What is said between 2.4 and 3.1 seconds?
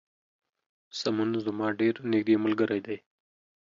ملګری دی